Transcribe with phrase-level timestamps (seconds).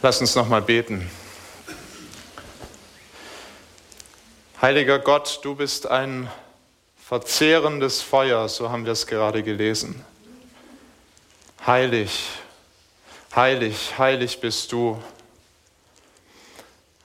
[0.00, 1.10] Lass uns noch mal beten.
[4.62, 6.30] Heiliger Gott, du bist ein
[6.96, 10.04] verzehrendes Feuer, so haben wir es gerade gelesen.
[11.66, 12.28] Heilig,
[13.34, 15.02] heilig, heilig bist du.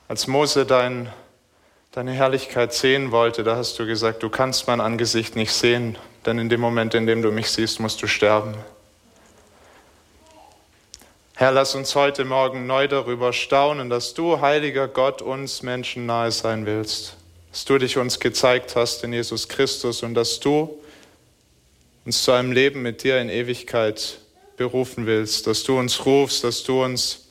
[0.08, 1.12] Als Mose dein,
[1.94, 5.98] deine Herrlichkeit sehen wollte, da hast du gesagt, du kannst mein Angesicht nicht sehen,
[6.28, 8.54] denn in dem Moment, in dem du mich siehst, musst du sterben.
[11.44, 16.32] Herr, lass uns heute Morgen neu darüber staunen, dass du, heiliger Gott, uns Menschen nahe
[16.32, 17.18] sein willst,
[17.52, 20.80] dass du dich uns gezeigt hast in Jesus Christus und dass du
[22.06, 24.20] uns zu einem Leben mit dir in Ewigkeit
[24.56, 27.28] berufen willst, dass du uns rufst, dass du uns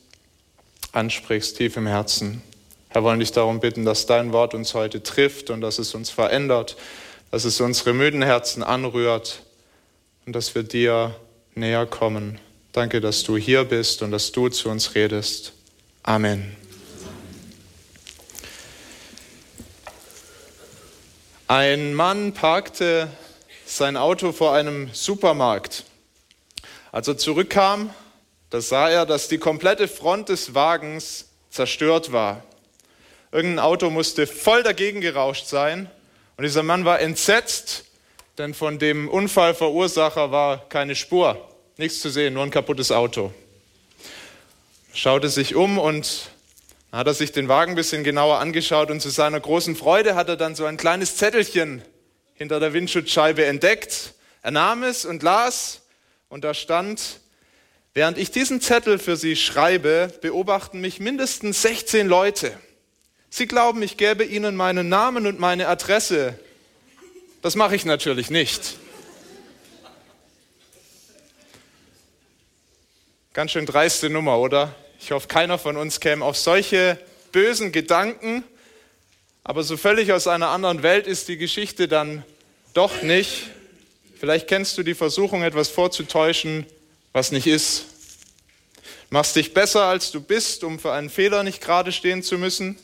[0.91, 2.43] ansprichst tief im Herzen.
[2.89, 6.11] Herr, wollen dich darum bitten, dass dein Wort uns heute trifft und dass es uns
[6.11, 6.77] verändert,
[7.31, 9.41] dass es unsere müden Herzen anrührt
[10.27, 11.15] und dass wir dir
[11.55, 12.39] näher kommen.
[12.73, 15.53] Danke, dass du hier bist und dass du zu uns redest.
[16.01, 16.55] Amen.
[21.47, 23.09] Ein Mann parkte
[23.67, 25.83] sein Auto vor einem Supermarkt.
[26.91, 27.93] Als er zurückkam,
[28.49, 32.43] da sah er, dass die komplette Front des Wagens zerstört war.
[33.31, 35.91] Irgendein Auto musste voll dagegen gerauscht sein
[36.37, 37.85] und dieser Mann war entsetzt,
[38.39, 43.33] denn von dem Unfallverursacher war keine Spur, nichts zu sehen, nur ein kaputtes Auto.
[44.93, 46.29] Schaute sich um und
[46.91, 50.29] hat er sich den Wagen ein bisschen genauer angeschaut und zu seiner großen Freude hat
[50.29, 51.81] er dann so ein kleines Zettelchen
[52.35, 54.13] hinter der Windschutzscheibe entdeckt.
[54.43, 55.81] Er nahm es und las
[56.29, 57.19] und da stand,
[57.95, 62.55] während ich diesen Zettel für Sie schreibe, beobachten mich mindestens 16 Leute.
[63.31, 66.37] Sie glauben, ich gäbe Ihnen meinen Namen und meine Adresse.
[67.41, 68.77] Das mache ich natürlich nicht.
[73.33, 74.75] Ganz schön dreiste Nummer, oder?
[74.99, 76.99] Ich hoffe, keiner von uns käme auf solche
[77.31, 78.43] bösen Gedanken.
[79.43, 82.23] Aber so völlig aus einer anderen Welt ist die Geschichte dann
[82.73, 83.49] doch nicht.
[84.19, 86.65] Vielleicht kennst du die Versuchung, etwas vorzutäuschen,
[87.11, 87.85] was nicht ist.
[89.09, 92.77] Machst dich besser, als du bist, um für einen Fehler nicht gerade stehen zu müssen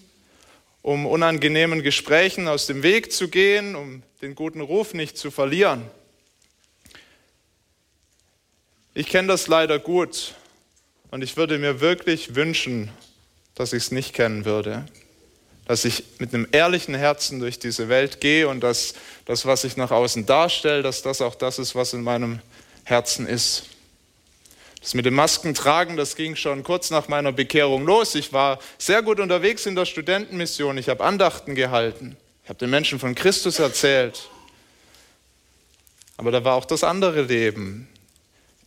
[0.81, 5.83] um unangenehmen Gesprächen aus dem Weg zu gehen, um den guten Ruf nicht zu verlieren.
[8.99, 10.33] Ich kenne das leider gut
[11.09, 12.91] und ich würde mir wirklich wünschen,
[13.55, 14.85] dass ich es nicht kennen würde.
[15.63, 19.77] Dass ich mit einem ehrlichen Herzen durch diese Welt gehe und dass das, was ich
[19.77, 22.41] nach außen darstelle, dass das auch das ist, was in meinem
[22.83, 23.67] Herzen ist.
[24.81, 28.15] Das mit dem Maskentragen, das ging schon kurz nach meiner Bekehrung los.
[28.15, 30.77] Ich war sehr gut unterwegs in der Studentenmission.
[30.77, 32.17] Ich habe Andachten gehalten.
[32.43, 34.27] Ich habe den Menschen von Christus erzählt.
[36.17, 37.87] Aber da war auch das andere Leben,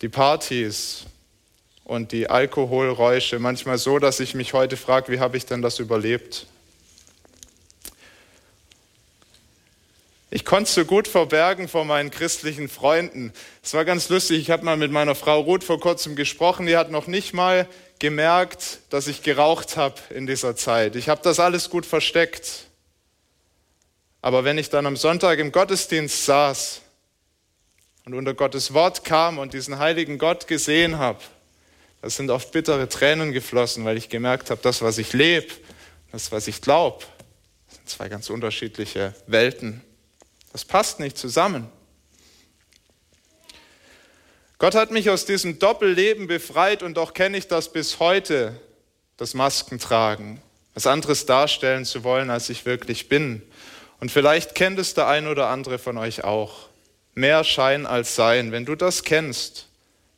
[0.03, 1.05] die Partys
[1.85, 3.39] und die Alkoholräusche.
[3.39, 6.45] Manchmal so, dass ich mich heute frage, wie habe ich denn das überlebt?
[10.29, 13.31] Ich konnte es so gut verbergen vor meinen christlichen Freunden.
[13.63, 14.39] Es war ganz lustig.
[14.39, 16.65] Ich habe mal mit meiner Frau Ruth vor kurzem gesprochen.
[16.65, 17.65] Die hat noch nicht mal
[17.99, 20.97] gemerkt, dass ich geraucht habe in dieser Zeit.
[20.97, 22.65] Ich habe das alles gut versteckt.
[24.21, 26.81] Aber wenn ich dann am Sonntag im Gottesdienst saß
[28.05, 31.19] und unter Gottes Wort kam und diesen heiligen Gott gesehen habe,
[32.01, 35.53] da sind oft bittere Tränen geflossen, weil ich gemerkt habe, das, was ich lebe,
[36.11, 37.05] das, was ich glaube,
[37.69, 39.81] sind zwei ganz unterschiedliche Welten.
[40.51, 41.69] Das passt nicht zusammen.
[44.57, 48.59] Gott hat mich aus diesem Doppelleben befreit und doch kenne ich das bis heute,
[49.17, 50.41] das Maskentragen,
[50.73, 53.41] was anderes darstellen zu wollen, als ich wirklich bin.
[53.99, 56.67] Und vielleicht kennt es der ein oder andere von euch auch.
[57.15, 58.51] Mehr Schein als Sein.
[58.51, 59.67] Wenn du das kennst,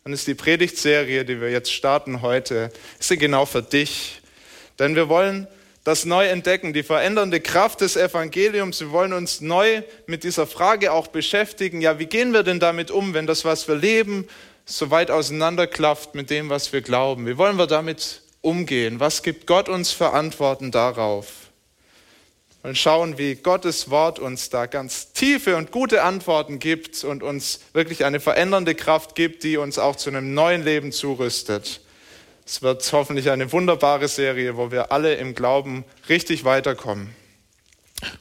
[0.03, 4.21] dann ist die Predigtserie, die wir jetzt starten heute, ist sie genau für dich.
[4.79, 5.47] Denn wir wollen
[5.83, 8.79] das neu entdecken, die verändernde Kraft des Evangeliums.
[8.79, 11.79] Wir wollen uns neu mit dieser Frage auch beschäftigen.
[11.79, 14.27] Ja, wie gehen wir denn damit um, wenn das, was wir leben,
[14.65, 17.27] so weit auseinanderklafft mit dem, was wir glauben?
[17.27, 18.99] Wie wollen wir damit umgehen?
[18.99, 21.44] Was gibt Gott uns für Antworten darauf?
[22.65, 27.59] Und schauen, wie Gottes Wort uns da ganz tiefe und gute Antworten gibt und uns
[27.73, 31.81] wirklich eine verändernde Kraft gibt, die uns auch zu einem neuen Leben zurüstet.
[32.43, 37.13] Es wird hoffentlich eine wunderbare Serie, wo wir alle im Glauben richtig weiterkommen.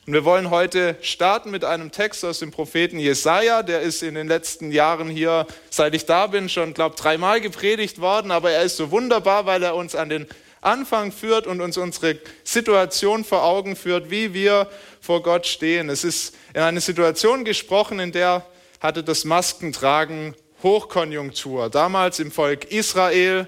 [0.07, 3.63] Und wir wollen heute starten mit einem Text aus dem Propheten Jesaja.
[3.63, 7.99] Der ist in den letzten Jahren hier, seit ich da bin, schon, glaube dreimal gepredigt
[7.99, 8.31] worden.
[8.31, 10.27] Aber er ist so wunderbar, weil er uns an den
[10.65, 14.69] Anfang führt und uns unsere Situation vor Augen führt, wie wir
[15.01, 15.91] vor Gott stehen.
[15.91, 18.47] Es ist in eine Situation gesprochen, in der
[18.81, 21.71] hatte das Maskentragen Hochkonjunktur.
[21.71, 23.47] Damals im Volk Israel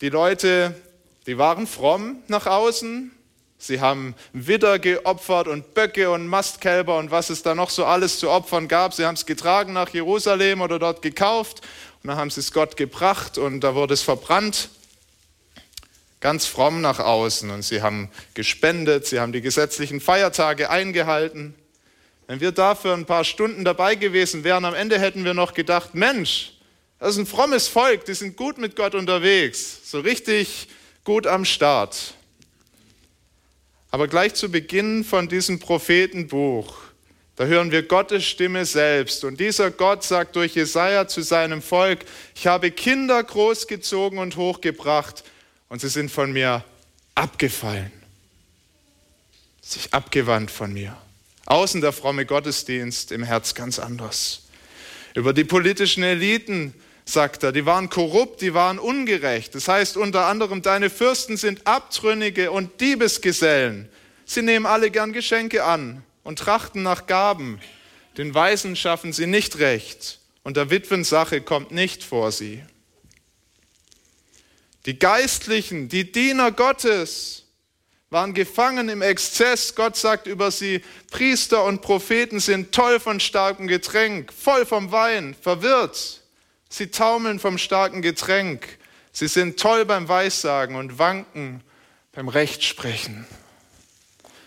[0.00, 0.74] die Leute
[1.26, 3.10] Die waren fromm nach außen.
[3.58, 8.18] Sie haben Widder geopfert und Böcke und Mastkälber und was es da noch so alles
[8.20, 8.94] zu opfern gab.
[8.94, 11.62] Sie haben es getragen nach Jerusalem oder dort gekauft
[12.02, 14.68] und dann haben sie es Gott gebracht und da wurde es verbrannt.
[16.26, 21.54] Ganz fromm nach außen und sie haben gespendet, sie haben die gesetzlichen Feiertage eingehalten.
[22.26, 25.94] Wenn wir dafür ein paar Stunden dabei gewesen wären, am Ende hätten wir noch gedacht,
[25.94, 26.54] Mensch,
[26.98, 30.66] das ist ein frommes Volk, die sind gut mit Gott unterwegs, so richtig
[31.04, 32.14] gut am Start.
[33.92, 36.76] Aber gleich zu Beginn von diesem Prophetenbuch,
[37.36, 39.22] da hören wir Gottes Stimme selbst.
[39.22, 42.00] Und dieser Gott sagt durch Jesaja zu seinem Volk:
[42.34, 45.22] Ich habe Kinder großgezogen und hochgebracht,
[45.68, 46.64] und sie sind von mir
[47.14, 47.92] abgefallen,
[49.60, 50.96] sich abgewandt von mir.
[51.46, 54.42] Außen der fromme Gottesdienst, im Herz ganz anders.
[55.14, 56.74] Über die politischen Eliten
[57.04, 59.54] sagt er, die waren korrupt, die waren ungerecht.
[59.54, 63.88] Das heißt unter anderem, deine Fürsten sind Abtrünnige und Diebesgesellen.
[64.24, 67.60] Sie nehmen alle gern Geschenke an und trachten nach Gaben.
[68.18, 72.62] Den Weisen schaffen sie nicht recht und der Witwensache kommt nicht vor sie.
[74.86, 77.42] Die Geistlichen, die Diener Gottes,
[78.08, 79.74] waren gefangen im Exzess.
[79.74, 80.80] Gott sagt über sie,
[81.10, 86.22] Priester und Propheten sind toll von starkem Getränk, voll vom Wein, verwirrt.
[86.68, 88.78] Sie taumeln vom starken Getränk.
[89.10, 91.62] Sie sind toll beim Weissagen und wanken
[92.12, 93.26] beim Rechtsprechen.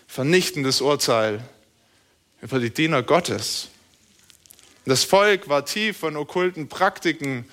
[0.06, 1.44] Vernichtendes Urteil
[2.40, 3.68] über die Diener Gottes.
[4.86, 7.46] Das Volk war tief von okkulten Praktiken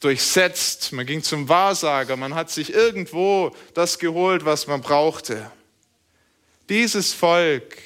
[0.00, 0.92] durchsetzt.
[0.92, 5.50] Man ging zum Wahrsager, man hat sich irgendwo das geholt, was man brauchte.
[6.68, 7.76] Dieses Volk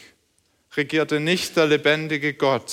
[0.76, 2.72] regierte nicht der lebendige Gott.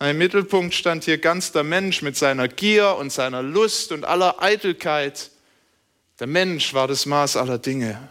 [0.00, 4.42] Im Mittelpunkt stand hier ganz der Mensch mit seiner Gier und seiner Lust und aller
[4.42, 5.30] Eitelkeit.
[6.20, 8.08] Der Mensch war das Maß aller Dinge.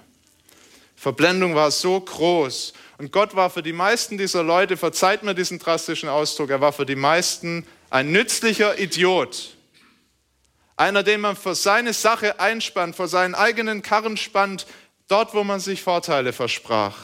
[0.96, 2.74] Verblendung war so groß.
[2.98, 6.72] Und Gott war für die meisten dieser Leute, verzeiht mir diesen drastischen Ausdruck, er war
[6.72, 9.53] für die meisten ein nützlicher Idiot.
[10.84, 14.68] Einer, den man für seine Sache einspannt, vor seinen eigenen Karren spannt,
[15.08, 16.98] dort, wo man sich Vorteile versprach.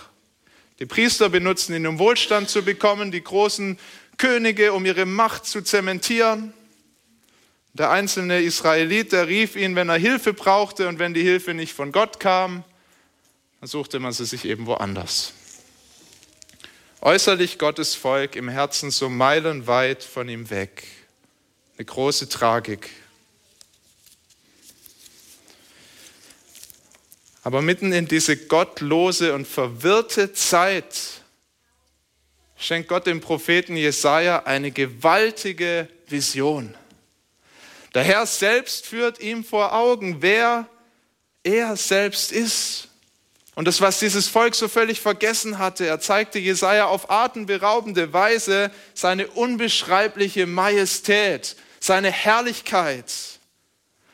[0.79, 3.79] Die Priester benutzten ihn, um Wohlstand zu bekommen, die großen
[4.17, 6.51] Könige, um ihre Macht zu zementieren.
[7.71, 11.71] Der einzelne Israelit, der rief ihn, wenn er Hilfe brauchte und wenn die Hilfe nicht
[11.71, 12.65] von Gott kam,
[13.61, 15.31] dann suchte man sie sich eben woanders.
[16.99, 20.83] Äußerlich Gottes Volk, im Herzen so meilenweit von ihm weg.
[21.77, 22.89] Eine große Tragik.
[27.43, 31.21] Aber mitten in diese gottlose und verwirrte Zeit
[32.57, 36.75] schenkt Gott dem Propheten Jesaja eine gewaltige Vision.
[37.93, 40.67] Der Herr selbst führt ihm vor Augen, wer
[41.43, 42.89] er selbst ist.
[43.55, 48.71] Und das, was dieses Volk so völlig vergessen hatte, er zeigte Jesaja auf atemberaubende Weise
[48.93, 53.11] seine unbeschreibliche Majestät, seine Herrlichkeit.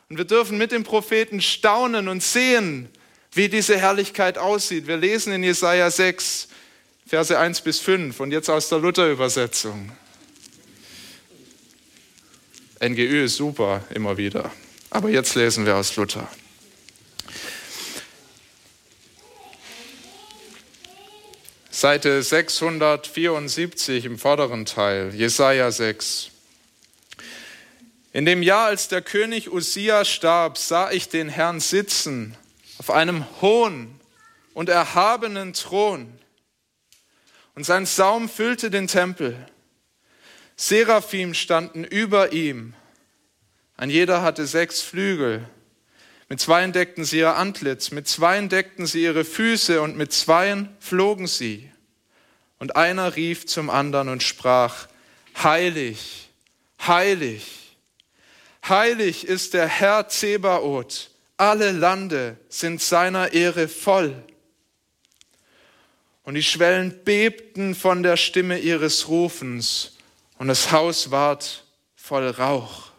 [0.09, 2.89] Und wir dürfen mit dem Propheten staunen und sehen,
[3.35, 4.87] wie diese Herrlichkeit aussieht.
[4.87, 6.47] Wir lesen in Jesaja 6,
[7.05, 9.91] Verse 1 bis 5 und jetzt aus der Luther-Übersetzung.
[12.81, 14.51] NGÜ ist super, immer wieder.
[14.89, 16.29] Aber jetzt lesen wir aus Luther.
[21.69, 26.31] Seite 674 im vorderen Teil, Jesaja 6.
[28.13, 32.37] In dem Jahr, als der König Usia starb, sah ich den Herrn sitzen
[32.85, 33.99] auf einem hohen
[34.53, 36.19] und erhabenen Thron.
[37.55, 39.35] Und sein Saum füllte den Tempel.
[40.55, 42.75] Seraphim standen über ihm.
[43.75, 45.49] Ein jeder hatte sechs Flügel.
[46.29, 50.69] Mit zweien deckten sie ihr Antlitz, mit zweien deckten sie ihre Füße und mit zweien
[50.79, 51.71] flogen sie.
[52.59, 54.87] Und einer rief zum anderen und sprach,
[55.41, 56.29] Heilig,
[56.85, 57.77] heilig,
[58.63, 64.23] heilig ist der Herr Zebaoth alle Lande sind seiner Ehre voll.
[66.23, 69.97] Und die Schwellen bebten von der Stimme ihres Rufens
[70.37, 71.63] und das Haus ward
[71.95, 72.91] voll Rauch.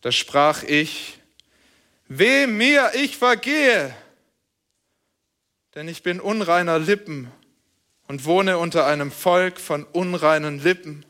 [0.00, 1.18] Da sprach ich,
[2.06, 3.94] weh mir, ich vergehe,
[5.74, 7.30] denn ich bin unreiner Lippen
[8.06, 11.04] und wohne unter einem Volk von unreinen Lippen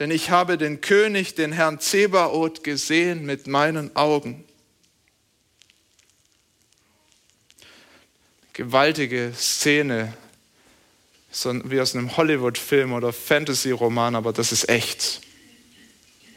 [0.00, 4.44] denn ich habe den König, den Herrn Zebaoth, gesehen mit meinen Augen.
[8.54, 10.14] Gewaltige Szene,
[11.64, 15.20] wie aus einem Hollywood-Film oder Fantasy-Roman, aber das ist echt.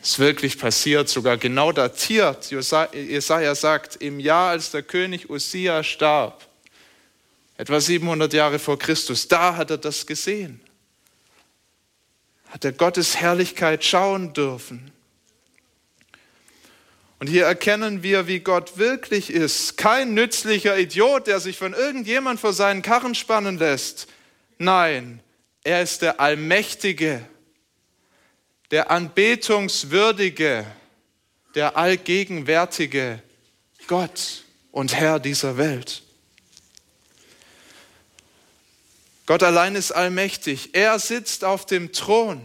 [0.01, 2.51] Ist wirklich passiert, sogar genau datiert.
[2.51, 6.45] Jesaja sagt, im Jahr, als der König Usia starb,
[7.55, 10.59] etwa 700 Jahre vor Christus, da hat er das gesehen.
[12.53, 14.91] Hat er Gottes Herrlichkeit schauen dürfen.
[17.17, 19.75] Und hier erkennen wir, wie Gott wirklich ist.
[19.75, 24.05] Kein nützlicher Idiot, der sich von irgendjemand vor seinen Karren spannen lässt.
[24.59, 25.19] Nein,
[25.63, 27.25] er ist der Allmächtige,
[28.69, 30.63] der Anbetungswürdige,
[31.55, 33.23] der allgegenwärtige
[33.87, 36.03] Gott und Herr dieser Welt.
[39.25, 40.73] Gott allein ist allmächtig.
[40.73, 42.41] Er sitzt auf dem Thron.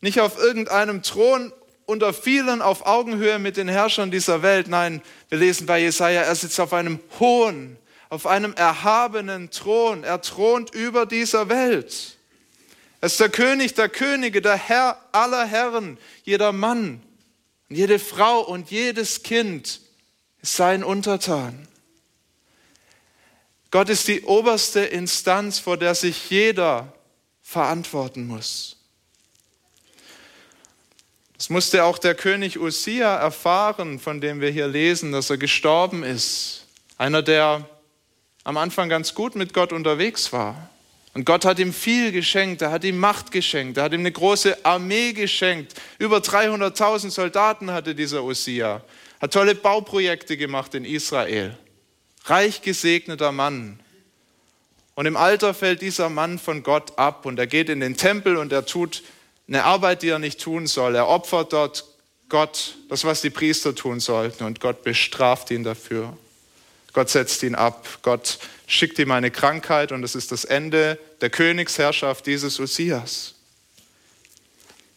[0.00, 1.52] Nicht auf irgendeinem Thron
[1.86, 4.68] unter vielen auf Augenhöhe mit den Herrschern dieser Welt.
[4.68, 7.78] Nein, wir lesen bei Jesaja, er sitzt auf einem hohen,
[8.08, 10.04] auf einem erhabenen Thron.
[10.04, 12.16] Er thront über dieser Welt.
[13.00, 15.98] Er ist der König der Könige, der Herr aller Herren.
[16.22, 17.02] Jeder Mann,
[17.68, 19.80] jede Frau und jedes Kind
[20.40, 21.68] ist sein Untertan.
[23.74, 26.92] Gott ist die oberste Instanz, vor der sich jeder
[27.42, 28.76] verantworten muss.
[31.36, 36.04] Das musste auch der König Usia erfahren, von dem wir hier lesen, dass er gestorben
[36.04, 36.68] ist.
[36.98, 37.68] Einer, der
[38.44, 40.70] am Anfang ganz gut mit Gott unterwegs war.
[41.12, 44.12] Und Gott hat ihm viel geschenkt, er hat ihm Macht geschenkt, er hat ihm eine
[44.12, 45.74] große Armee geschenkt.
[45.98, 48.84] Über 300.000 Soldaten hatte dieser Usia,
[49.20, 51.58] hat tolle Bauprojekte gemacht in Israel.
[52.24, 53.78] Reich gesegneter Mann.
[54.94, 58.36] Und im Alter fällt dieser Mann von Gott ab und er geht in den Tempel
[58.36, 59.02] und er tut
[59.48, 60.94] eine Arbeit, die er nicht tun soll.
[60.94, 61.84] Er opfert dort
[62.28, 66.16] Gott das, was die Priester tun sollten und Gott bestraft ihn dafür.
[66.92, 67.98] Gott setzt ihn ab.
[68.02, 73.34] Gott schickt ihm eine Krankheit und es ist das Ende der Königsherrschaft dieses Usias.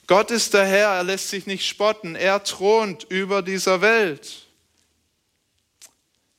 [0.06, 4.47] Gott ist der Herr, er lässt sich nicht spotten, er thront über dieser Welt.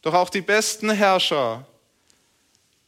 [0.02, 1.67] Doch auch die besten Herrscher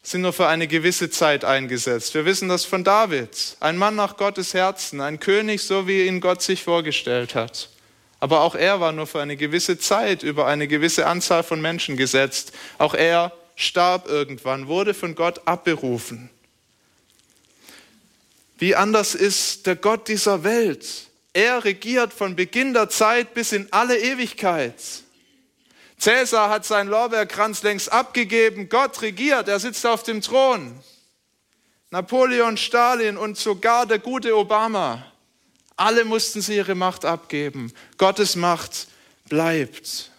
[0.03, 2.15] sind nur für eine gewisse Zeit eingesetzt.
[2.15, 6.21] Wir wissen das von David, ein Mann nach Gottes Herzen, ein König, so wie ihn
[6.21, 7.69] Gott sich vorgestellt hat.
[8.19, 11.97] Aber auch er war nur für eine gewisse Zeit über eine gewisse Anzahl von Menschen
[11.97, 12.53] gesetzt.
[12.79, 16.31] Auch er starb irgendwann, wurde von Gott abberufen.
[18.59, 20.87] Wie anders ist der Gott dieser Welt?
[21.33, 24.75] Er regiert von Beginn der Zeit bis in alle Ewigkeit.
[26.01, 28.71] Cäsar hat seinen Lorbeerkranz längst abgegeben.
[28.71, 30.81] Gott regiert, er sitzt auf dem Thron.
[31.91, 35.05] Napoleon, Stalin und sogar der gute Obama.
[35.77, 37.73] Alle mussten sie ihre Macht abgeben.
[37.99, 38.89] Gottes Macht
[39.29, 40.11] bleibt.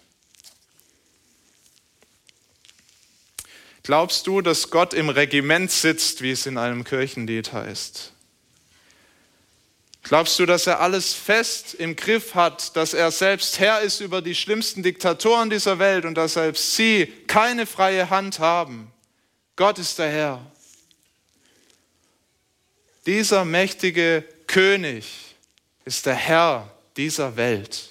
[3.84, 8.14] Glaubst du, dass Gott im Regiment sitzt, wie es in einem Kirchenlied heißt?
[10.03, 14.22] Glaubst du, dass er alles fest im Griff hat, dass er selbst Herr ist über
[14.22, 18.91] die schlimmsten Diktatoren dieser Welt und dass selbst sie keine freie Hand haben?
[19.55, 20.51] Gott ist der Herr.
[23.05, 25.36] Dieser mächtige König
[25.86, 27.89] ist der Herr dieser Welt.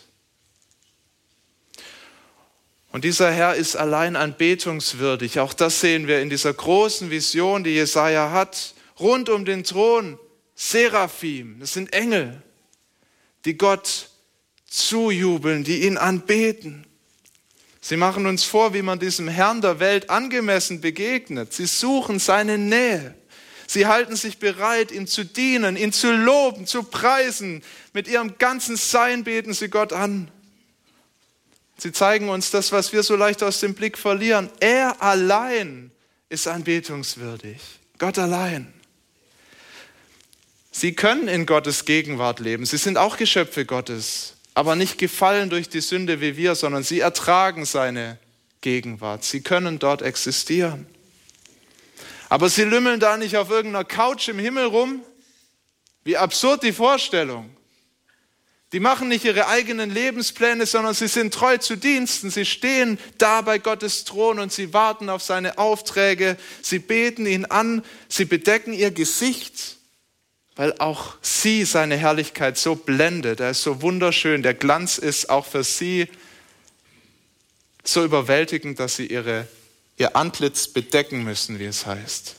[2.93, 5.39] Und dieser Herr ist allein anbetungswürdig.
[5.39, 8.75] Auch das sehen wir in dieser großen Vision, die Jesaja hat.
[8.99, 10.19] Rund um den Thron
[10.63, 12.43] Seraphim, das sind Engel,
[13.47, 14.11] die Gott
[14.69, 16.87] zujubeln, die ihn anbeten.
[17.81, 21.55] Sie machen uns vor, wie man diesem Herrn der Welt angemessen begegnet.
[21.55, 23.15] Sie suchen seine Nähe.
[23.67, 27.63] Sie halten sich bereit, ihm zu dienen, ihn zu loben, zu preisen.
[27.95, 30.31] Mit ihrem ganzen Sein beten sie Gott an.
[31.79, 34.51] Sie zeigen uns das, was wir so leicht aus dem Blick verlieren.
[34.61, 35.91] Er allein
[36.29, 37.59] ist anbetungswürdig.
[37.97, 38.75] Gott allein.
[40.71, 42.65] Sie können in Gottes Gegenwart leben.
[42.65, 47.01] Sie sind auch Geschöpfe Gottes, aber nicht gefallen durch die Sünde wie wir, sondern sie
[47.01, 48.19] ertragen seine
[48.61, 49.25] Gegenwart.
[49.25, 50.87] Sie können dort existieren.
[52.29, 55.03] Aber sie lümmeln da nicht auf irgendeiner Couch im Himmel rum.
[56.05, 57.51] Wie absurd die Vorstellung.
[58.73, 62.31] Die machen nicht ihre eigenen Lebenspläne, sondern sie sind treu zu Diensten.
[62.31, 66.37] Sie stehen da bei Gottes Thron und sie warten auf seine Aufträge.
[66.63, 67.85] Sie beten ihn an.
[68.09, 69.80] Sie bedecken ihr Gesicht
[70.61, 73.41] weil auch sie seine Herrlichkeit so blendet.
[73.41, 74.43] Er ist so wunderschön.
[74.43, 76.07] Der Glanz ist auch für sie
[77.83, 79.49] so überwältigend, dass sie ihre,
[79.97, 82.37] ihr Antlitz bedecken müssen, wie es heißt.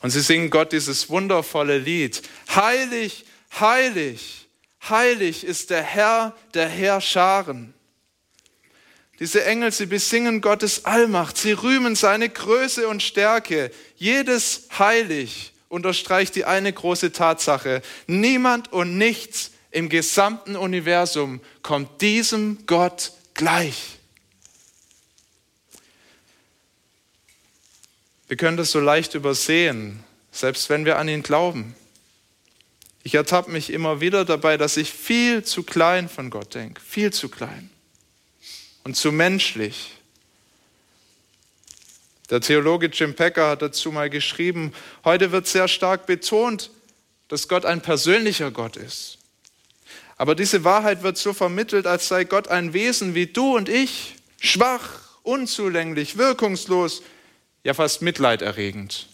[0.00, 2.22] Und sie singen Gott dieses wundervolle Lied.
[2.54, 3.24] Heilig,
[3.58, 4.46] heilig,
[4.88, 7.74] heilig ist der Herr der Herrscharen.
[9.18, 13.72] Diese Engel, sie besingen Gottes Allmacht, sie rühmen seine Größe und Stärke.
[13.96, 17.80] Jedes heilig unterstreicht die eine große Tatsache.
[18.06, 23.98] Niemand und nichts im gesamten Universum kommt diesem Gott gleich.
[28.28, 31.74] Wir können das so leicht übersehen, selbst wenn wir an ihn glauben.
[33.02, 37.12] Ich ertappe mich immer wieder dabei, dass ich viel zu klein von Gott denke, viel
[37.12, 37.70] zu klein
[38.84, 39.99] und zu menschlich.
[42.30, 44.72] Der Theologe Jim Packer hat dazu mal geschrieben,
[45.04, 46.70] heute wird sehr stark betont,
[47.26, 49.18] dass Gott ein persönlicher Gott ist.
[50.16, 54.14] Aber diese Wahrheit wird so vermittelt, als sei Gott ein Wesen wie du und ich,
[54.38, 57.02] schwach, unzulänglich, wirkungslos,
[57.64, 59.08] ja fast mitleiderregend.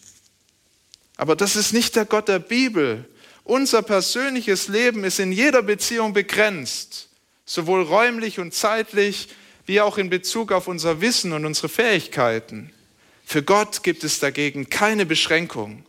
[1.17, 3.09] Aber das ist nicht der Gott der Bibel.
[3.45, 7.09] Unser persönliches Leben ist in jeder Beziehung begrenzt,
[7.47, 9.29] sowohl räumlich und zeitlich,
[9.65, 12.73] wie auch in Bezug auf unser Wissen und unsere Fähigkeiten.
[13.29, 15.85] Für Gott gibt es dagegen keine Beschränkung.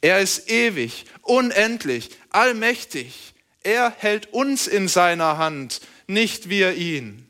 [0.00, 3.34] Er ist ewig, unendlich, allmächtig.
[3.62, 7.28] Er hält uns in seiner Hand, nicht wir ihn.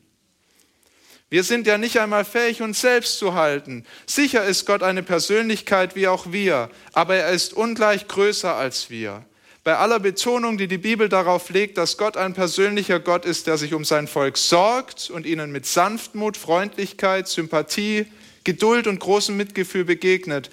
[1.29, 3.85] Wir sind ja nicht einmal fähig, uns selbst zu halten.
[4.07, 9.23] Sicher ist Gott eine Persönlichkeit wie auch wir, aber er ist ungleich größer als wir.
[9.63, 13.59] Bei aller Betonung, die die Bibel darauf legt, dass Gott ein persönlicher Gott ist, der
[13.59, 18.07] sich um sein Volk sorgt und ihnen mit Sanftmut, Freundlichkeit, Sympathie,
[18.43, 20.49] Geduld und großem Mitgefühl begegnet,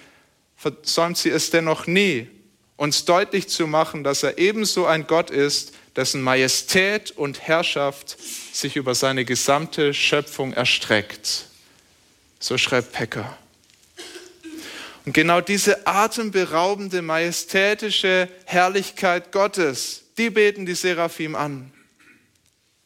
[0.57, 2.29] versäumt sie es dennoch nie,
[2.77, 8.17] uns deutlich zu machen, dass er ebenso ein Gott ist, dessen Majestät und Herrschaft
[8.53, 11.47] sich über seine gesamte Schöpfung erstreckt.
[12.39, 13.37] So schreibt Pecker.
[15.05, 21.73] Und genau diese atemberaubende, majestätische Herrlichkeit Gottes, die beten die Seraphim an.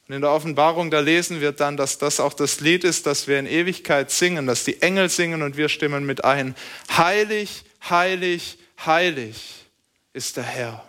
[0.07, 3.27] Und in der Offenbarung, da lesen wir dann, dass das auch das Lied ist, das
[3.27, 6.55] wir in Ewigkeit singen, dass die Engel singen und wir stimmen mit ein.
[6.95, 9.65] Heilig, heilig, heilig
[10.13, 10.85] ist der Herr.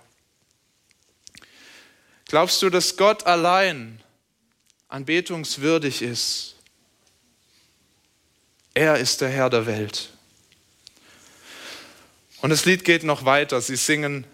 [2.27, 4.01] Glaubst du, dass Gott allein
[4.89, 6.55] anbetungswürdig ist?
[8.74, 10.09] Er ist der Herr der Welt.
[12.42, 13.61] Und das Lied geht noch weiter.
[13.61, 14.25] Sie singen,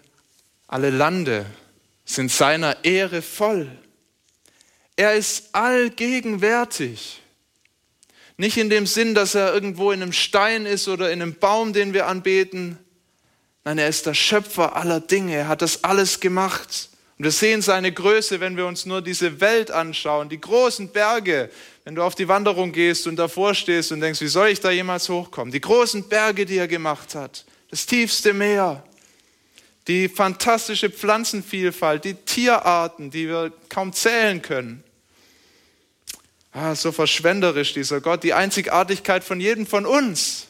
[0.66, 1.46] alle Lande
[2.04, 3.70] sind seiner Ehre voll.
[5.02, 7.20] Er ist allgegenwärtig.
[8.36, 11.72] Nicht in dem Sinn, dass er irgendwo in einem Stein ist oder in einem Baum,
[11.72, 12.78] den wir anbeten.
[13.64, 15.34] Nein, er ist der Schöpfer aller Dinge.
[15.34, 16.88] Er hat das alles gemacht.
[17.18, 21.50] Und wir sehen seine Größe, wenn wir uns nur diese Welt anschauen, die großen Berge.
[21.82, 24.70] Wenn du auf die Wanderung gehst und davor stehst und denkst, wie soll ich da
[24.70, 25.50] jemals hochkommen?
[25.50, 28.84] Die großen Berge, die er gemacht hat, das tiefste Meer,
[29.88, 34.84] die fantastische Pflanzenvielfalt, die Tierarten, die wir kaum zählen können.
[36.52, 40.48] Ah, so verschwenderisch dieser Gott, die Einzigartigkeit von jedem von uns.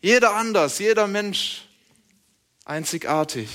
[0.00, 1.66] Jeder anders, jeder Mensch
[2.64, 3.48] einzigartig.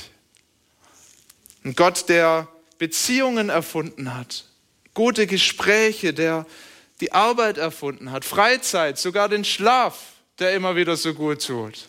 [1.63, 4.45] Ein Gott, der Beziehungen erfunden hat,
[4.93, 6.45] gute Gespräche, der
[6.99, 9.97] die Arbeit erfunden hat, Freizeit, sogar den Schlaf,
[10.39, 11.87] der immer wieder so gut tut.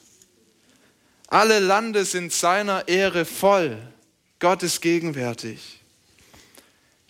[1.29, 3.77] Alle Lande sind seiner Ehre voll.
[4.39, 5.84] Gott ist gegenwärtig.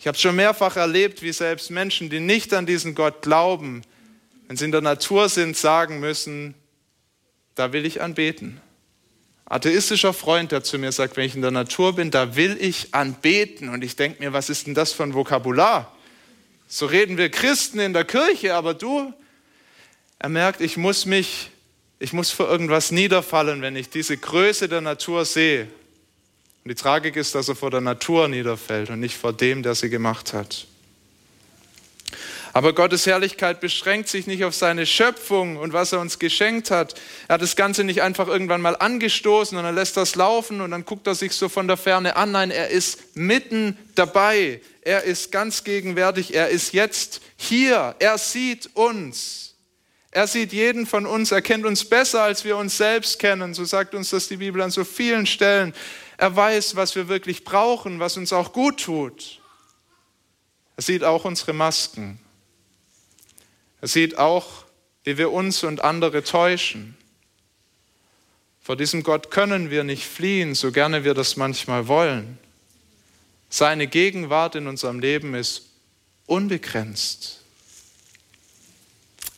[0.05, 3.81] Ich habe schon mehrfach erlebt, wie selbst Menschen, die nicht an diesen Gott glauben,
[4.47, 6.53] wenn sie in der Natur sind, sagen müssen,
[7.55, 8.61] da will ich anbeten.
[9.45, 12.93] Atheistischer Freund, der zu mir sagt, wenn ich in der Natur bin, da will ich
[12.93, 13.67] anbeten.
[13.67, 15.91] Und ich denke mir, was ist denn das für ein Vokabular?
[16.67, 19.11] So reden wir Christen in der Kirche, aber du,
[20.19, 21.49] er merkt, ich muss mich
[21.97, 25.67] ich muss vor irgendwas niederfallen, wenn ich diese Größe der Natur sehe.
[26.65, 29.75] Und die Tragik ist, dass er vor der Natur niederfällt und nicht vor dem, der
[29.75, 30.65] sie gemacht hat.
[32.53, 36.95] Aber Gottes Herrlichkeit beschränkt sich nicht auf seine Schöpfung und was er uns geschenkt hat.
[37.27, 40.71] Er hat das Ganze nicht einfach irgendwann mal angestoßen und er lässt das laufen und
[40.71, 42.31] dann guckt er sich so von der Ferne an.
[42.31, 44.59] Nein, er ist mitten dabei.
[44.81, 46.33] Er ist ganz gegenwärtig.
[46.33, 47.95] Er ist jetzt hier.
[47.99, 49.45] Er sieht uns.
[50.15, 53.53] Er sieht jeden von uns, er kennt uns besser, als wir uns selbst kennen.
[53.53, 55.73] So sagt uns das die Bibel an so vielen Stellen.
[56.17, 59.41] Er weiß, was wir wirklich brauchen, was uns auch gut tut.
[60.77, 62.19] Er sieht auch unsere Masken.
[63.81, 64.65] Er sieht auch,
[65.03, 66.97] wie wir uns und andere täuschen.
[68.61, 72.39] Vor diesem Gott können wir nicht fliehen, so gerne wir das manchmal wollen.
[73.49, 75.69] Seine Gegenwart in unserem Leben ist
[76.25, 77.41] unbegrenzt.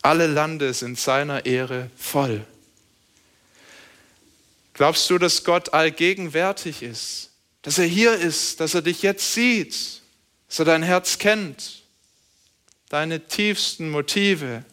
[0.02, 2.46] Alle Lande sind seiner Ehre voll.
[4.78, 7.32] Glaubst du, dass Gott allgegenwärtig ist?
[7.64, 10.04] Dass er hier ist, dass er dich jetzt sieht,
[10.48, 11.82] dass er dein Herz kennt,
[12.88, 14.64] deine tiefsten Motive?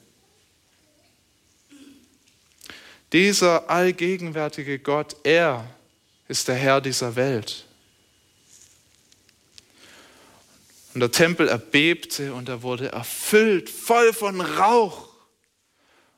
[3.14, 5.66] Dieser allgegenwärtige Gott, er
[6.28, 7.64] ist der Herr dieser Welt.
[10.92, 15.13] Und der Tempel erbebte und er wurde erfüllt, voll von Rauch.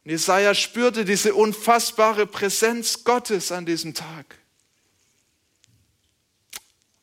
[0.07, 4.39] Und Jesaja spürte diese unfassbare Präsenz Gottes an diesem Tag.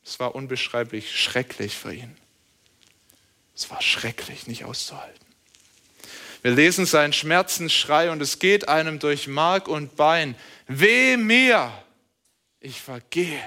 [0.06, 2.16] Es war unbeschreiblich schrecklich für ihn.
[3.54, 5.20] Es war schrecklich, nicht auszuhalten.
[6.44, 10.38] Wir lesen seinen Schmerzensschrei und es geht einem durch Mark und Bein.
[10.70, 11.74] Weh mir,
[12.62, 13.44] ich vergehe.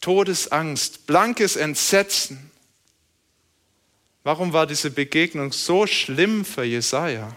[0.00, 2.50] Todesangst, blankes Entsetzen.
[4.26, 7.36] Warum war diese Begegnung so schlimm für Jesaja?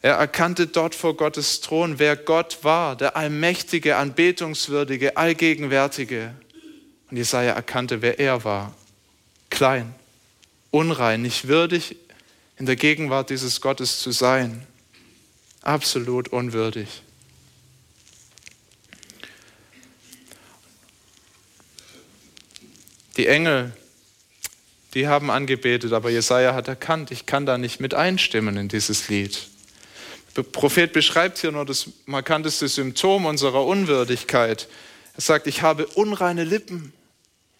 [0.00, 6.34] Er erkannte dort vor Gottes Thron, wer Gott war, der allmächtige, anbetungswürdige, allgegenwärtige.
[7.10, 8.74] Und Jesaja erkannte, wer er war.
[9.50, 9.94] Klein,
[10.70, 11.96] unrein, nicht würdig,
[12.56, 14.66] in der Gegenwart dieses Gottes zu sein.
[15.60, 17.02] Absolut unwürdig.
[23.18, 23.74] Die Engel,
[24.94, 29.08] die haben angebetet, aber Jesaja hat erkannt, ich kann da nicht mit einstimmen in dieses
[29.08, 29.48] Lied.
[30.36, 34.68] Der Prophet beschreibt hier nur das markanteste Symptom unserer Unwürdigkeit.
[35.14, 36.92] Er sagt, ich habe unreine Lippen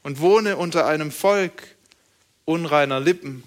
[0.02, 1.62] und wohne unter einem Volk
[2.44, 3.44] unreiner Lippen.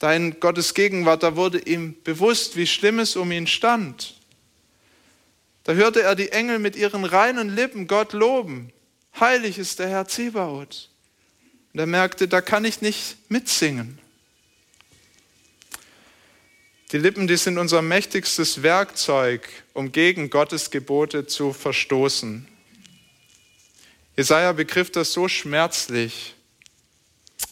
[0.00, 4.14] Dein Gottes Gegenwart, da wurde ihm bewusst, wie schlimm es um ihn stand.
[5.62, 8.72] Da hörte er die Engel mit ihren reinen Lippen Gott loben.
[9.18, 10.91] Heilig ist der Herr Zebaoth.
[11.72, 13.98] Und er merkte, da kann ich nicht mitsingen.
[16.92, 22.46] Die Lippen, die sind unser mächtigstes Werkzeug, um gegen Gottes Gebote zu verstoßen.
[24.14, 26.34] Jesaja begriff das so schmerzlich,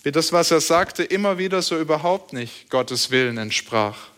[0.03, 4.09] wie das, was er sagte, immer wieder so überhaupt nicht Gottes Willen entsprach.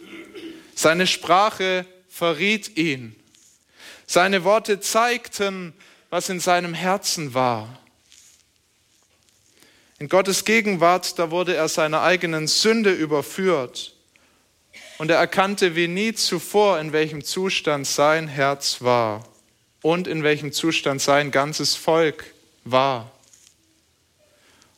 [0.75, 3.15] Seine Sprache verriet ihn.
[4.07, 5.73] Seine Worte zeigten,
[6.11, 7.82] was in seinem Herzen war.
[10.03, 13.95] In Gottes Gegenwart, da wurde er seiner eigenen Sünde überführt
[14.99, 19.23] und er erkannte wie nie zuvor, in welchem Zustand sein Herz war
[19.81, 22.25] und in welchem Zustand sein ganzes Volk
[22.65, 23.13] war.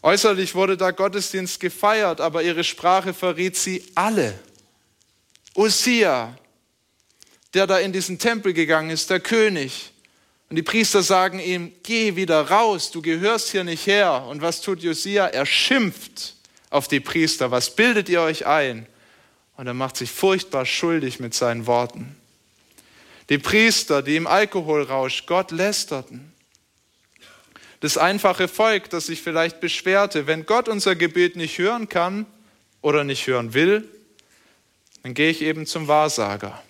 [0.02, 4.38] Äußerlich wurde da Gottesdienst gefeiert, aber ihre Sprache verriet sie alle.
[5.56, 6.36] Usia,
[7.54, 9.93] der da in diesen Tempel gegangen ist, der König,
[10.54, 14.22] und die Priester sagen ihm, geh wieder raus, du gehörst hier nicht her.
[14.28, 15.26] Und was tut Josia?
[15.26, 16.36] Er schimpft
[16.70, 17.50] auf die Priester.
[17.50, 18.86] Was bildet ihr euch ein?
[19.56, 22.14] Und er macht sich furchtbar schuldig mit seinen Worten.
[23.30, 26.32] Die Priester, die im Alkoholrausch Gott lästerten.
[27.80, 32.26] Das einfache Volk, das sich vielleicht beschwerte, wenn Gott unser Gebet nicht hören kann
[32.80, 33.88] oder nicht hören will,
[35.02, 36.62] dann gehe ich eben zum Wahrsager.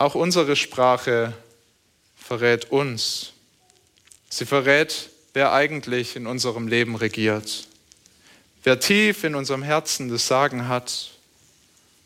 [0.00, 1.34] Auch unsere Sprache
[2.16, 3.34] verrät uns.
[4.30, 7.66] Sie verrät, wer eigentlich in unserem Leben regiert,
[8.64, 11.10] wer tief in unserem Herzen das Sagen hat.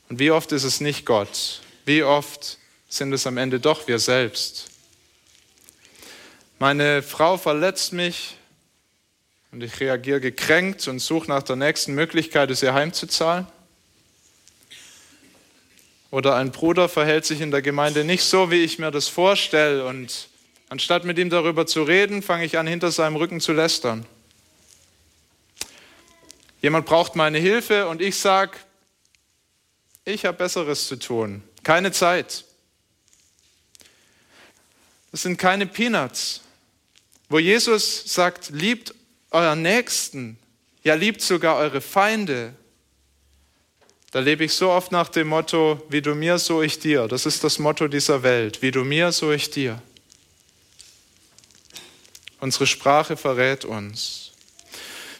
[0.08, 1.60] Und wie oft ist es nicht Gott?
[1.84, 4.70] Wie oft sind es am Ende doch wir selbst?
[6.58, 8.34] Meine Frau verletzt mich
[9.52, 13.46] und ich reagiere gekränkt und suche nach der nächsten Möglichkeit, es ihr heimzuzahlen.
[16.14, 19.84] Oder ein Bruder verhält sich in der Gemeinde nicht so, wie ich mir das vorstelle.
[19.84, 20.28] Und
[20.68, 24.06] anstatt mit ihm darüber zu reden, fange ich an, hinter seinem Rücken zu lästern.
[26.62, 28.52] Jemand braucht meine Hilfe und ich sage,
[30.04, 31.42] ich habe Besseres zu tun.
[31.64, 32.44] Keine Zeit.
[35.10, 36.42] Das sind keine Peanuts.
[37.28, 38.94] Wo Jesus sagt, liebt
[39.32, 40.38] euren Nächsten,
[40.84, 42.54] ja liebt sogar eure Feinde,
[44.14, 47.08] da lebe ich so oft nach dem Motto, wie du mir, so ich dir.
[47.08, 48.62] Das ist das Motto dieser Welt.
[48.62, 49.82] Wie du mir, so ich dir.
[52.38, 54.30] Unsere Sprache verrät uns.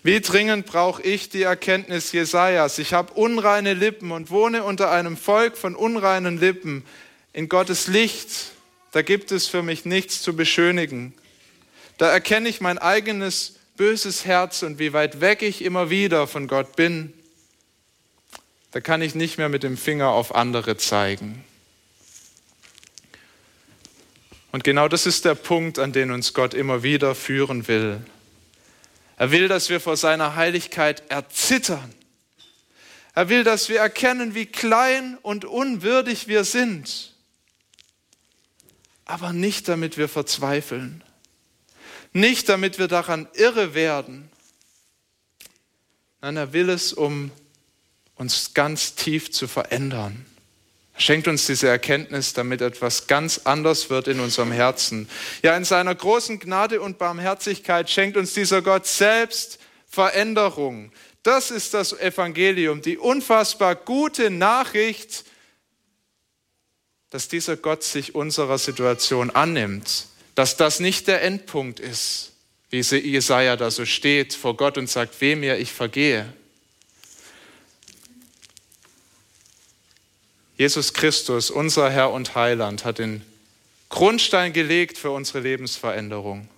[0.05, 2.79] Wie dringend brauche ich die Erkenntnis Jesajas?
[2.79, 6.85] Ich habe unreine Lippen und wohne unter einem Volk von unreinen Lippen.
[7.33, 8.53] In Gottes Licht,
[8.93, 11.15] da gibt es für mich nichts zu beschönigen.
[11.99, 16.47] Da erkenne ich mein eigenes böses Herz und wie weit weg ich immer wieder von
[16.47, 17.13] Gott bin
[18.75, 21.45] da kann ich nicht mehr mit dem Finger auf andere zeigen.
[24.51, 28.05] Und genau das ist der Punkt, an den uns Gott immer wieder führen will.
[29.17, 31.95] Er will, dass wir vor seiner Heiligkeit erzittern.
[33.15, 37.15] Er will, dass wir erkennen, wie klein und unwürdig wir sind.
[39.05, 41.05] Aber nicht damit wir verzweifeln.
[42.13, 44.29] Nicht damit wir daran irre werden.
[46.21, 47.31] Nein, er will es um
[48.17, 50.25] uns ganz tief zu verändern.
[50.97, 55.09] Schenkt uns diese Erkenntnis, damit etwas ganz anders wird in unserem Herzen.
[55.43, 60.93] Ja, in seiner großen Gnade und Barmherzigkeit schenkt uns dieser Gott selbst Veränderung.
[61.25, 65.25] Das ist das Evangelium, die unfassbar gute Nachricht,
[67.11, 72.33] dass dieser Gott sich unserer Situation annimmt, dass das nicht der Endpunkt ist,
[72.71, 76.33] wie Jesaja da so steht vor Gott und sagt, wem mir ich vergehe.
[80.57, 83.23] Jesus Christus, unser Herr und Heiland, hat den
[83.89, 86.49] Grundstein gelegt für unsere Lebensveränderung.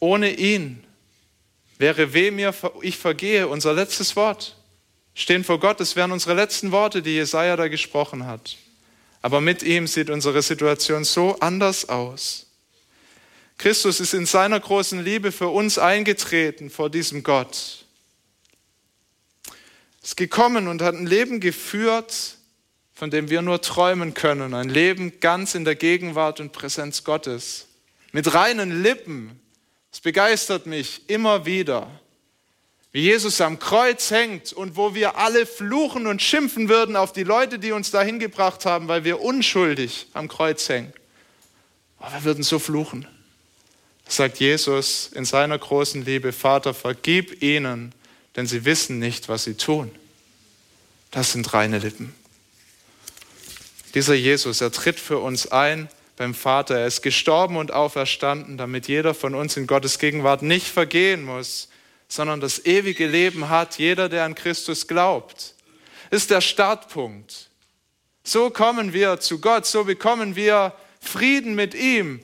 [0.00, 0.82] Ohne ihn
[1.76, 4.56] wäre weh mir ich vergehe unser letztes Wort.
[5.14, 8.56] Stehen vor Gott, es wären unsere letzten Worte, die Jesaja da gesprochen hat.
[9.20, 12.46] Aber mit ihm sieht unsere Situation so anders aus.
[13.58, 17.77] Christus ist in seiner großen Liebe für uns eingetreten vor diesem Gott
[20.08, 22.38] ist gekommen und hat ein Leben geführt,
[22.94, 24.54] von dem wir nur träumen können.
[24.54, 27.66] Ein Leben ganz in der Gegenwart und Präsenz Gottes.
[28.12, 29.38] Mit reinen Lippen.
[29.92, 31.90] Es begeistert mich immer wieder,
[32.90, 37.24] wie Jesus am Kreuz hängt und wo wir alle fluchen und schimpfen würden auf die
[37.24, 40.94] Leute, die uns dahin gebracht haben, weil wir unschuldig am Kreuz hängen.
[41.98, 43.06] Aber wir würden so fluchen.
[44.08, 47.92] sagt Jesus in seiner großen Liebe, Vater, vergib ihnen,
[48.38, 49.90] denn sie wissen nicht, was sie tun.
[51.10, 52.14] Das sind reine Lippen.
[53.94, 56.78] Dieser Jesus, er tritt für uns ein beim Vater.
[56.78, 61.68] Er ist gestorben und auferstanden, damit jeder von uns in Gottes Gegenwart nicht vergehen muss,
[62.06, 65.56] sondern das ewige Leben hat jeder, der an Christus glaubt.
[66.12, 67.50] Ist der Startpunkt.
[68.22, 72.20] So kommen wir zu Gott, so bekommen wir Frieden mit ihm.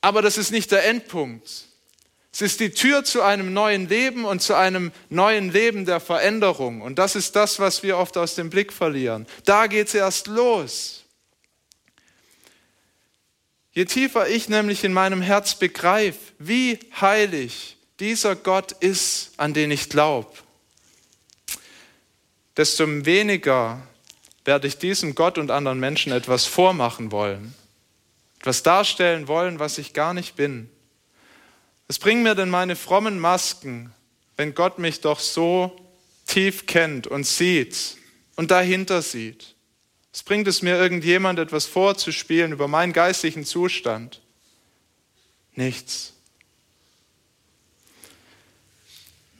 [0.00, 1.68] Aber das ist nicht der Endpunkt.
[2.32, 6.80] Es ist die Tür zu einem neuen Leben und zu einem neuen Leben der Veränderung.
[6.80, 9.26] Und das ist das, was wir oft aus dem Blick verlieren.
[9.44, 11.04] Da geht es erst los.
[13.72, 19.70] Je tiefer ich nämlich in meinem Herz begreife, wie heilig dieser Gott ist, an den
[19.70, 20.30] ich glaube,
[22.56, 23.86] desto weniger
[24.44, 27.54] werde ich diesem Gott und anderen Menschen etwas vormachen wollen,
[28.40, 30.68] etwas darstellen wollen, was ich gar nicht bin.
[31.92, 33.92] Was bringen mir denn meine frommen Masken,
[34.38, 35.78] wenn Gott mich doch so
[36.26, 37.98] tief kennt und sieht
[38.34, 39.54] und dahinter sieht?
[40.10, 44.22] Was bringt es mir, irgendjemand etwas vorzuspielen über meinen geistlichen Zustand?
[45.54, 46.14] Nichts.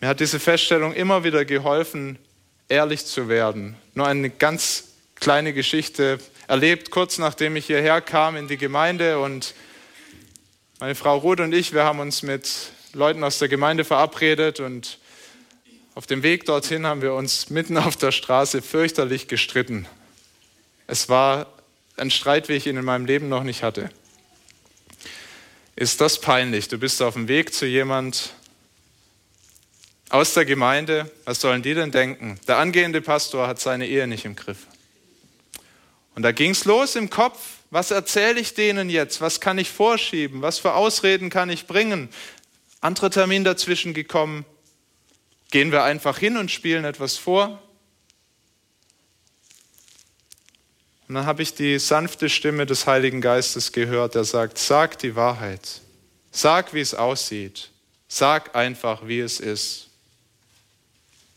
[0.02, 2.18] Mir hat diese Feststellung immer wieder geholfen,
[2.68, 3.76] ehrlich zu werden.
[3.94, 9.54] Nur eine ganz kleine Geschichte erlebt, kurz nachdem ich hierher kam in die Gemeinde und
[10.82, 12.50] meine Frau Ruth und ich, wir haben uns mit
[12.92, 14.98] Leuten aus der Gemeinde verabredet und
[15.94, 19.86] auf dem Weg dorthin haben wir uns mitten auf der Straße fürchterlich gestritten.
[20.88, 21.46] Es war
[21.96, 23.90] ein Streit, wie ich ihn in meinem Leben noch nicht hatte.
[25.76, 26.66] Ist das peinlich?
[26.66, 28.34] Du bist auf dem Weg zu jemand
[30.08, 31.08] aus der Gemeinde.
[31.26, 32.40] Was sollen die denn denken?
[32.48, 34.66] Der angehende Pastor hat seine Ehe nicht im Griff.
[36.16, 37.38] Und da ging es los im Kopf.
[37.72, 39.22] Was erzähle ich denen jetzt?
[39.22, 40.42] Was kann ich vorschieben?
[40.42, 42.10] Was für Ausreden kann ich bringen?
[42.82, 44.44] Anderer Termin dazwischen gekommen.
[45.50, 47.62] Gehen wir einfach hin und spielen etwas vor?
[51.08, 55.16] Und dann habe ich die sanfte Stimme des Heiligen Geistes gehört, der sagt, sag die
[55.16, 55.80] Wahrheit.
[56.30, 57.70] Sag, wie es aussieht.
[58.06, 59.88] Sag einfach, wie es ist.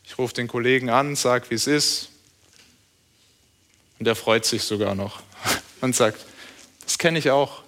[0.04, 2.10] Ich rufe den Kollegen an, sag, wie es ist.
[3.98, 5.25] Und er freut sich sogar noch
[5.80, 6.24] und sagt,
[6.84, 7.62] das kenne ich auch.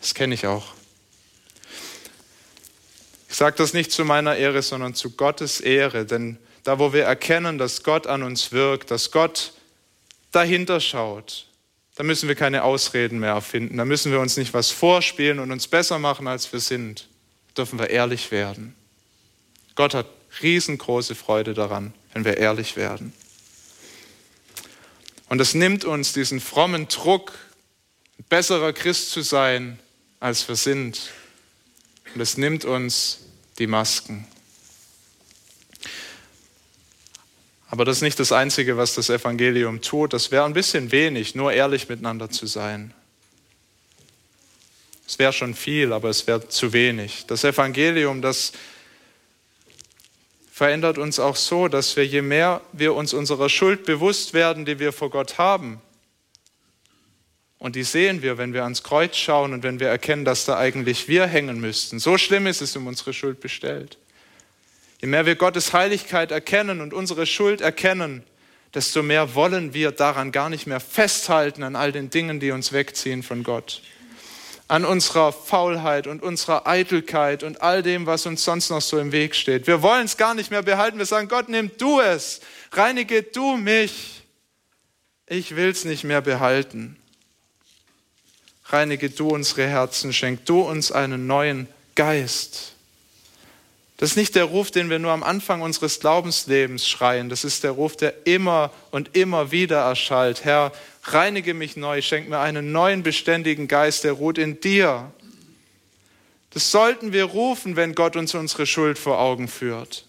[0.00, 0.72] Das kenne ich auch.
[3.28, 7.04] Ich sage das nicht zu meiner Ehre, sondern zu Gottes Ehre, denn da, wo wir
[7.04, 9.52] erkennen, dass Gott an uns wirkt, dass Gott
[10.32, 11.46] dahinter schaut,
[11.96, 15.52] da müssen wir keine Ausreden mehr erfinden, da müssen wir uns nicht was vorspielen und
[15.52, 17.08] uns besser machen, als wir sind.
[17.48, 18.74] Da dürfen wir ehrlich werden.
[19.74, 20.06] Gott hat
[20.42, 23.12] riesengroße Freude daran, wenn wir ehrlich werden.
[25.30, 27.32] Und das nimmt uns diesen frommen Druck,
[28.28, 29.78] besserer Christ zu sein,
[30.18, 31.12] als wir sind.
[32.12, 33.20] Und es nimmt uns
[33.60, 34.26] die Masken.
[37.68, 40.12] Aber das ist nicht das Einzige, was das Evangelium tut.
[40.14, 42.92] Das wäre ein bisschen wenig, nur ehrlich miteinander zu sein.
[45.06, 47.26] Es wäre schon viel, aber es wäre zu wenig.
[47.28, 48.50] Das Evangelium, das
[50.60, 54.78] verändert uns auch so, dass wir, je mehr wir uns unserer Schuld bewusst werden, die
[54.78, 55.80] wir vor Gott haben,
[57.58, 60.58] und die sehen wir, wenn wir ans Kreuz schauen und wenn wir erkennen, dass da
[60.58, 61.98] eigentlich wir hängen müssten.
[61.98, 63.96] So schlimm ist es um unsere Schuld bestellt.
[65.00, 68.22] Je mehr wir Gottes Heiligkeit erkennen und unsere Schuld erkennen,
[68.74, 72.74] desto mehr wollen wir daran gar nicht mehr festhalten, an all den Dingen, die uns
[72.74, 73.80] wegziehen von Gott.
[74.70, 79.10] An unserer Faulheit und unserer Eitelkeit und all dem, was uns sonst noch so im
[79.10, 79.66] Weg steht.
[79.66, 80.96] Wir wollen es gar nicht mehr behalten.
[80.96, 82.40] Wir sagen, Gott, nimm du es.
[82.70, 84.22] Reinige du mich.
[85.26, 86.96] Ich will es nicht mehr behalten.
[88.66, 92.74] Reinige du unsere Herzen, schenk du uns einen neuen Geist.
[93.96, 97.28] Das ist nicht der Ruf, den wir nur am Anfang unseres Glaubenslebens schreien.
[97.28, 100.44] Das ist der Ruf, der immer und immer wieder erschallt.
[100.44, 100.70] Herr,
[101.12, 105.12] reinige mich neu, schenk mir einen neuen beständigen Geist, der ruht in dir.
[106.50, 110.06] Das sollten wir rufen, wenn Gott uns unsere Schuld vor Augen führt.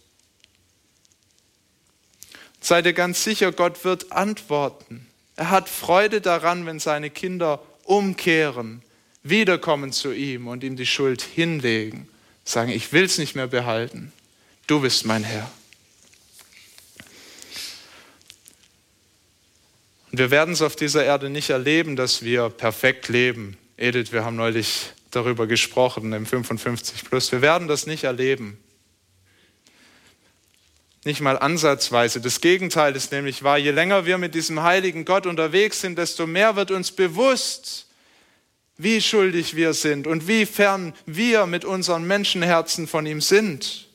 [2.60, 5.08] Sei dir ganz sicher, Gott wird antworten.
[5.36, 8.82] Er hat Freude daran, wenn seine Kinder umkehren,
[9.24, 12.08] wiederkommen zu ihm und ihm die Schuld hinlegen
[12.44, 14.12] sagen, ich will es nicht mehr behalten.
[14.68, 15.50] Du bist mein Herr.
[20.12, 23.58] Und wir werden es auf dieser Erde nicht erleben, dass wir perfekt leben.
[23.78, 27.32] Edith, wir haben neulich darüber gesprochen im 55 Plus.
[27.32, 28.58] Wir werden das nicht erleben.
[31.06, 32.20] Nicht mal ansatzweise.
[32.20, 33.58] Das Gegenteil ist nämlich wahr.
[33.58, 37.88] Je länger wir mit diesem heiligen Gott unterwegs sind, desto mehr wird uns bewusst,
[38.78, 43.88] wie schuldig wir sind und wie fern wir mit unseren Menschenherzen von ihm sind.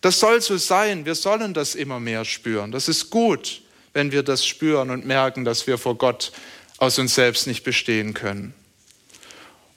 [0.00, 1.06] Das soll so sein.
[1.06, 2.72] Wir sollen das immer mehr spüren.
[2.72, 3.62] Das ist gut,
[3.94, 6.32] wenn wir das spüren und merken, dass wir vor Gott
[6.76, 8.54] aus uns selbst nicht bestehen können.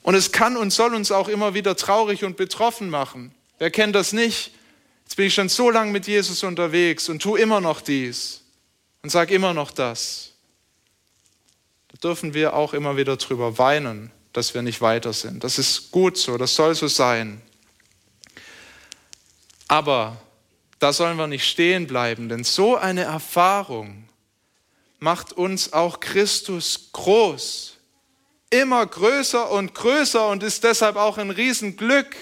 [0.02, 3.34] Und es kann und soll uns auch immer wieder traurig und betroffen machen.
[3.58, 4.52] Wer kennt das nicht?
[5.04, 8.42] Jetzt bin ich schon so lange mit Jesus unterwegs und tue immer noch dies
[9.02, 10.28] und sage immer noch das
[12.02, 15.42] dürfen wir auch immer wieder drüber weinen, dass wir nicht weiter sind.
[15.44, 17.42] Das ist gut so, das soll so sein.
[19.66, 20.16] Aber
[20.78, 24.07] da sollen wir nicht stehen bleiben, denn so eine Erfahrung
[24.98, 27.76] macht uns auch Christus groß,
[28.50, 32.16] immer größer und größer und ist deshalb auch ein Riesenglück.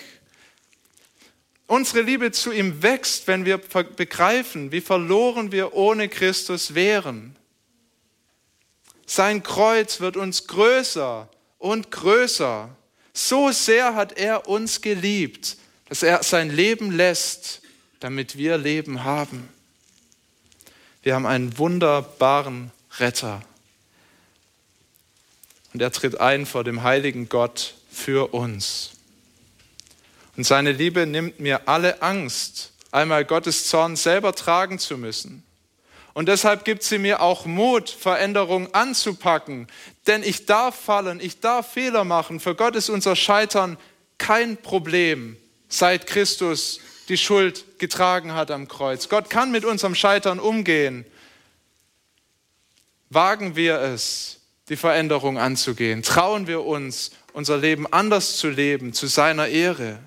[1.66, 7.36] Unsere Liebe zu ihm wächst, wenn wir begreifen, wie verloren wir ohne Christus wären.
[9.06, 12.68] Sein Kreuz wird uns größer und größer.
[13.12, 15.56] So sehr hat er uns geliebt,
[15.88, 17.62] dass er sein Leben lässt,
[18.00, 19.48] damit wir Leben haben.
[21.06, 23.40] Wir haben einen wunderbaren Retter.
[25.72, 28.90] Und er tritt ein vor dem heiligen Gott für uns.
[30.36, 35.44] Und seine Liebe nimmt mir alle Angst, einmal Gottes Zorn selber tragen zu müssen.
[36.12, 39.68] Und deshalb gibt sie mir auch Mut, Veränderung anzupacken.
[40.08, 42.40] Denn ich darf fallen, ich darf Fehler machen.
[42.40, 43.78] Für Gott ist unser Scheitern
[44.18, 45.36] kein Problem,
[45.68, 49.08] seit Christus die Schuld getragen hat am Kreuz.
[49.08, 51.04] Gott kann mit unserem Scheitern umgehen.
[53.10, 56.02] Wagen wir es, die Veränderung anzugehen?
[56.02, 59.98] Trauen wir uns, unser Leben anders zu leben, zu seiner Ehre?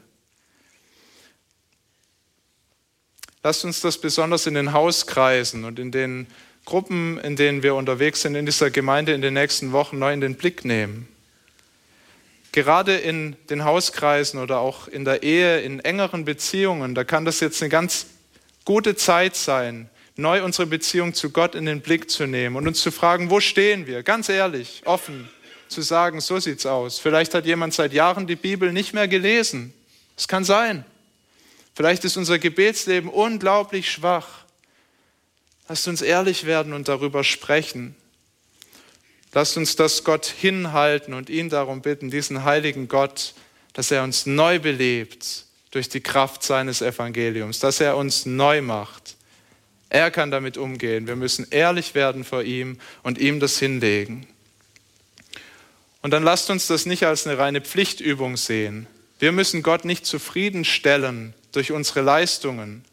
[3.42, 6.28] Lasst uns das besonders in den Hauskreisen und in den
[6.66, 10.22] Gruppen, in denen wir unterwegs sind, in dieser Gemeinde in den nächsten Wochen neu in
[10.22, 11.08] den Blick nehmen.
[12.52, 17.40] Gerade in den Hauskreisen oder auch in der Ehe, in engeren Beziehungen, da kann das
[17.40, 18.08] jetzt eine ganz
[18.66, 22.82] gute Zeit sein, neu unsere Beziehung zu Gott in den Blick zu nehmen und uns
[22.82, 24.04] zu fragen, wo stehen wir?
[24.04, 25.30] Ganz ehrlich, offen
[25.68, 27.00] zu sagen, so sieht's aus.
[27.00, 29.74] Vielleicht hat jemand seit Jahren die Bibel nicht mehr gelesen.
[30.18, 30.84] Es kann sein.
[31.76, 34.28] Vielleicht ist unser Gebetsleben unglaublich schwach.
[35.68, 37.96] Lasst uns ehrlich werden und darüber sprechen.
[39.34, 43.34] Lasst uns das Gott hinhalten und ihn darum bitten, diesen heiligen Gott,
[43.74, 49.16] dass er uns neu belebt durch die Kraft seines Evangeliums, dass er uns neu macht.
[49.90, 51.08] Er kann damit umgehen.
[51.08, 54.28] Wir müssen ehrlich werden vor ihm und ihm das hinlegen.
[56.02, 58.88] Und dann lasst uns das nicht als eine reine Pflichtübung sehen.
[59.20, 62.86] Wir müssen Gott nicht zufriedenstellen durch unsere Leistungen.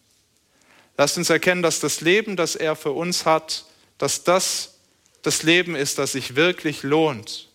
[0.99, 3.65] Lasst uns erkennen, dass das Leben, das er für uns hat,
[3.99, 4.76] dass das
[5.27, 7.49] das Leben ist, das sich wirklich lohnt.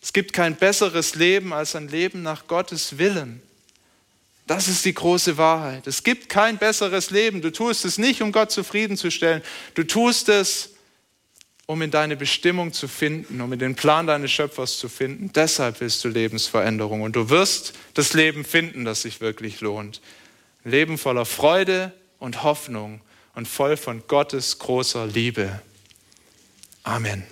[0.00, 3.42] Es gibt kein besseres Leben als ein Leben nach Gottes Willen.
[4.46, 5.88] Das ist die große Wahrheit.
[5.88, 7.42] Es gibt kein besseres Leben.
[7.42, 9.42] Du tust es nicht, um Gott zufriedenzustellen.
[9.74, 10.74] Du tust es,
[11.66, 15.32] um in deine Bestimmung zu finden, um in den Plan deines Schöpfers zu finden.
[15.32, 17.02] Deshalb willst du Lebensveränderung.
[17.02, 20.00] Und du wirst das Leben finden, das sich wirklich lohnt.
[20.62, 23.00] Leben voller Freude und Hoffnung
[23.34, 25.62] und voll von Gottes großer Liebe.
[26.84, 27.24] Amen.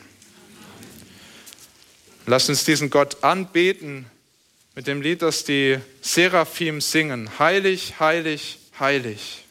[2.26, 4.06] Lass uns diesen Gott anbeten
[4.74, 7.38] mit dem Lied, das die Seraphim singen.
[7.38, 9.44] Heilig, heilig, heilig.